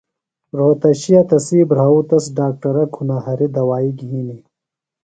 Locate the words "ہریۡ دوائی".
3.25-3.89